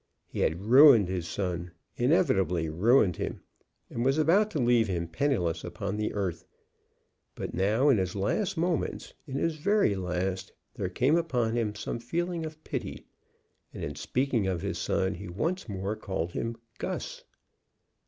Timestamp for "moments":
8.57-9.13